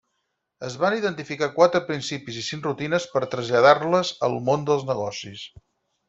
[0.67, 5.45] Es van identificar quatre principis i cinc rutines per traslladar-les al món dels negocis.